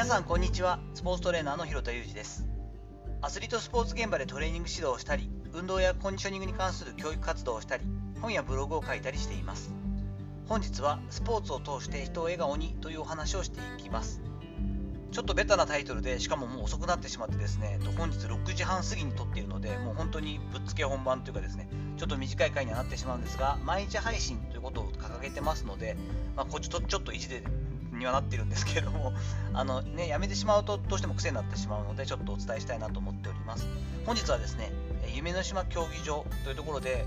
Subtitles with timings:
[0.00, 0.80] 皆さんこんにちは。
[0.94, 2.46] スポーツトレーナーの広田裕二です。
[3.20, 7.84] アスリートスポーツ現場でトレーニング指導をしたり運動やコンディショニングに関する教育活動をしたり
[8.22, 9.74] 本やブログを書いたりしています。
[10.48, 14.22] 本日はスポーツを通して人を笑顔にというお話をしていきます。
[15.12, 25.96] ちょっとベタなタイトルでしかももう遅くなってしまってですね本日6時半過ぎに撮っているのでもう本当にぶっつけ本番というかですねちょっと短い回にはなってしまうんですが毎日配信ということを掲げてますので、
[26.36, 27.42] まあ、こっちとちょっと意地で
[28.00, 29.12] にはなっているんですけれども
[29.54, 33.66] あの、ね、やめてしまうとどうしても癖になってしまうのでちょっとお伝えしたいなと思っております。
[34.04, 34.72] 本日はですね
[35.14, 37.06] 夢の島競技場というところで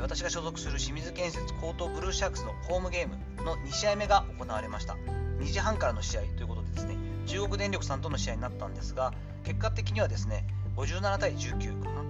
[0.00, 4.96] 私が所属する清水建設高等ブルーシャークスのホームゲームの2試合目が行われました。
[5.40, 6.96] 2時半からの試合ということでですね
[7.26, 9.12] 中国電力さんとの試合になったんですが
[9.44, 10.46] 結果的にはですね
[10.76, 12.02] 57対19かな、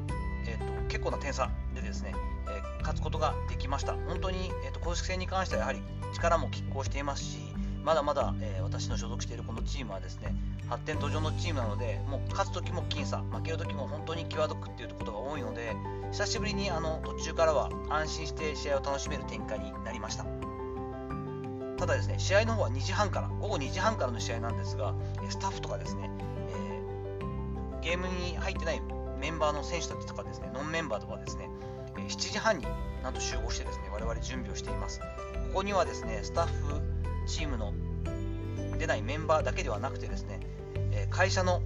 [0.46, 2.14] えーと、結構な点差でですね、
[2.48, 3.94] えー、勝つことができました。
[4.08, 5.82] 本当に、えーと公式戦に関してはやはり
[6.14, 7.45] 力も拮抗していますし
[7.86, 10.34] まだまだ、えー、私の所属しているこのチームはですね
[10.68, 15.76] 発展途上のチームなのでもう勝つ時も僅差負ける時も本当に際どくっていうことが多いので
[16.10, 20.26] 久しぶりにあの途中からは安心して試合を楽しめる展開になりました。
[21.78, 24.92] ただですね試合の方は2時半から午後2時半からの試合なんですが
[25.28, 26.10] スタッフとかですね、
[26.48, 28.82] えー、ゲームに入ってない
[29.20, 31.48] メンバーの選手たちとかですねノンメンバーとかですね
[31.94, 32.66] 7時半に
[33.04, 34.98] なんと集合してですね我々準備をしています。
[34.98, 36.80] ここにはですねスタッフ
[37.26, 37.72] チームの
[38.78, 40.40] 出ないメンバーだけではなくてですね、
[40.92, 41.62] え会社の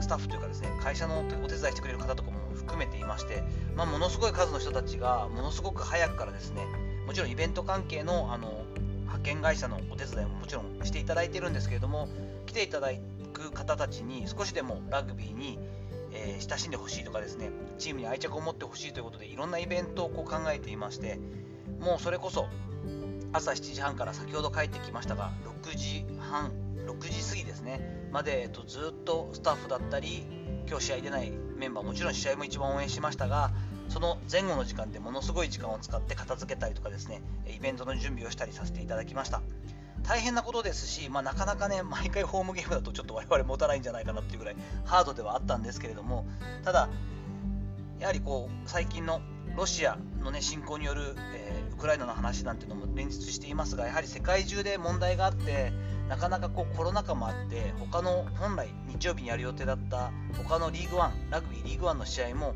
[0.00, 3.42] スタッフというかですね会社のお手伝いしてくれる方とかも含めていまして、
[3.76, 6.66] まあ、ものすごい数の人たちがものすごく早くからですね
[7.06, 8.64] もちろんイベント関係のあの
[9.02, 12.08] 派遣会社のお手伝いももちろんしていただいてるんですけれども
[12.46, 12.88] 来ていただ
[13.32, 15.58] く方たちに少しでもラグビーに、
[16.12, 21.18] えー、親しんでほしいとかですねチームに愛着を持ってほしいということでいろんなイベントをこう考えていまして
[21.78, 22.46] もうそれこそ
[23.32, 25.32] 朝7時半から先ほど帰ってきましたが
[25.64, 26.52] 6時半
[26.86, 28.08] 6時過ぎですね。
[28.12, 30.26] まで、えっと、ずっとスタッフだったり
[30.68, 33.52] 今日試合出ないメンバーもちろん試合も一番応援しましたが
[33.88, 39.40] その前後の時間でものすごい時間を使って片付けたりとかですねイベントの準備をしたりさせていただきました。
[40.02, 46.26] 大変なことですし、まあ、なかなかね毎回ホームゲームだとちょっと我々持たないんじゃないかなっていうぐらいハードではあったんですけれども
[46.64, 46.88] ただ
[48.00, 49.20] やはりこう最近の
[49.56, 55.72] ロシアの、ね、侵攻による、えー、ウクライナの話なんていうのも連日していますがやはり世界中で問題があって
[56.08, 62.54] なかなかこうコロナ禍もあって他の本来日曜日にやる予定だった他のリーグワンラグビーリーグワンの試合も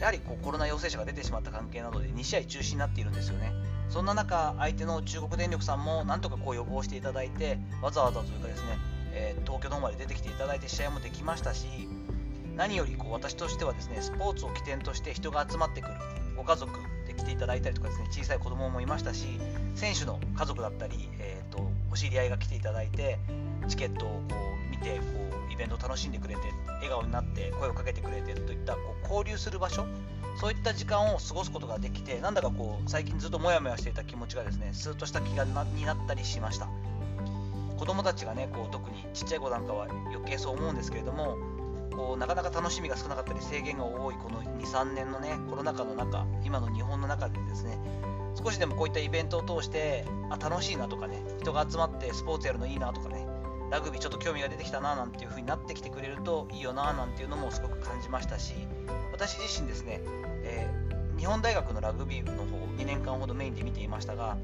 [0.00, 3.52] やはりこうコロナ陽性者が出てしまった関係などで2試合中止になっているんですよね。
[3.88, 8.78] そんな中相手の中国電力さんもなんとかこう予防していただいてわざわざというかですね、
[9.12, 11.66] えー、東京の方まで出てきていただいて試合もできましたし
[12.56, 15.94] 何よりこう私としてはですねスポーツを起点として人が集まってくる。
[16.36, 16.72] ご家族
[17.06, 19.26] で来ていただいたりとかですね小さい子供もいましたし
[19.74, 23.18] 選手の家族だったり、えーと、お知り合いが来ていただいて
[23.68, 24.36] チケットをこ
[24.68, 25.04] う見てこ
[25.48, 26.40] うイベントを楽しんでくれて
[26.76, 29.84] 笑顔になって声をかけてくれてといったこう交流する場所
[30.40, 36.68] そういった時間を過ごすことができてなんだかこう最近ずっとモヤモヤしていた気持ちがですねスーッとした気がになったりしました。
[37.80, 41.38] 子供たちがねこう特にちっちゃい子なんかは余計そう思うんですけれども
[42.00, 47.78] こうなかなか楽しみが少なかったり制限が多いこの23年のねコロナ禍の中今の日本の中でですね
[48.42, 53.26] 少しでもこういったイベントを通してあ楽しいなとかね人が集まってスポーツやるのいいなとかね
[53.70, 58.54] ラグビーちょっと興味が出てきたななんていう風になってきてくれるといいよななんていうのもすごく感じましたし
[59.12, 60.00] 私自身ですね、
[60.42, 64.38] えー、日本大学のラグビー部の方2年間ほどメインで見ていましたが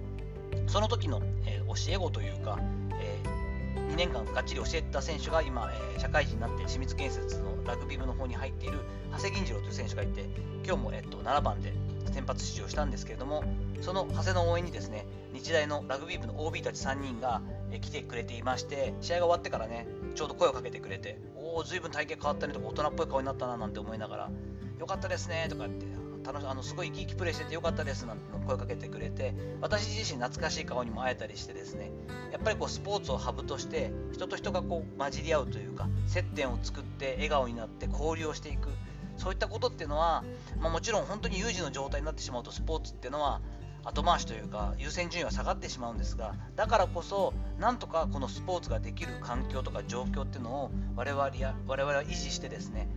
[0.67, 2.59] その時の、えー、教え子というか、
[3.01, 3.46] えー
[3.91, 8.79] 2年間がっちり教えた選手が今、えー、社会人になって清水建設のラグビー部の方に入っている
[9.13, 10.25] 長谷銀次郎という選手がいて
[10.65, 11.73] 今日も、えっと、7番で
[12.13, 13.45] 先発出場したんですけれども
[13.83, 24.31] その長谷の応援にですね日大のラグビー部の OB たち3人が、え来てくれていまして試合が終わってからねちょうど声をかけてくれておおずいぶん体型変わったねとか大人っぽい顔になったななんて思いながら
[24.79, 25.85] よかったですねとかって
[26.27, 31.93] 楽しあのすごい生き生きプレーしててよかったですなんて声かけてくれて私自身懐かしい顔にも会えたりしてですね
[32.33, 38.69] やっぱりこうスポーツをハブとして人と人がこう混じり合うというか接点を作って笑顔になって交流をしていく
[39.17, 40.25] そういったことっていうのは、
[40.59, 43.41] まあ、もちろん本当に有事の状態になってしまうとスポーツっていうのは
[43.85, 52.89] 後回しというか優先順位は下がってしまうんですがだからこそなんとかこのスポーツができる環境とか状況っていうのを我々や我々は維持してですね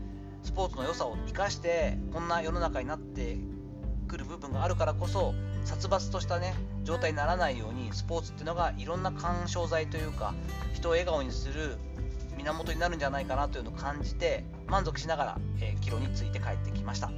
[0.44, 3.38] スポーツの良さを生かしてこんな世の中になって
[4.07, 5.33] くる部分があるからこそ
[5.65, 6.53] 殺伐としたね
[6.83, 10.33] 状態にならないようにスポーツっていうのがいろんな干渉剤というか
[10.74, 11.77] 人を笑顔にする
[12.38, 17.12] 源になるんじゃないかなというのを感じて満足しながら、えー、帰路について帰ってきました。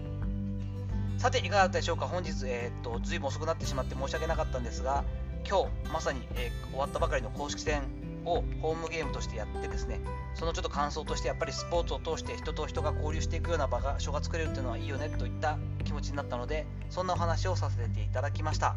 [1.20, 2.08] さていかがだったでしょうか？
[2.08, 5.04] 本日、えー、っとずいぶん遅くなってしまって申し訳なかったんですが
[5.48, 7.84] 今日まさに、えー、終わったばかりの公式戦
[8.26, 10.00] をホームゲームとしてやってですね
[10.36, 18.76] そのちょっと感想としてやっぱりスポーツを通して人と人が交流していくような場所が作れるっていうのはいいよねといった気持ちになったのでそんなお話をさせていただきました。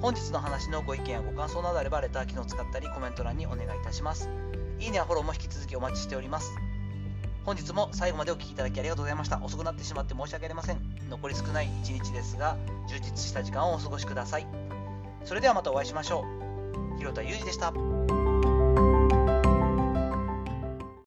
[0.00, 4.30] 本日の話のご意見やご感想などあればレター機能を使ったりコメント欄にお願いいたします。
[4.78, 6.50] いいねやフォローも引き続きお待ちしております。
[7.44, 9.42] 本日も最後までお聴きいただきありがとうございました。
[9.42, 10.78] 遅くなってしまって申し訳ありません。
[11.10, 12.56] 残り少ない一日ですが
[12.88, 14.46] 充実した時間をお過ごしください。
[15.24, 16.24] それではまたお会いしましょ
[16.96, 16.98] う。
[16.98, 17.72] 広田裕二でした。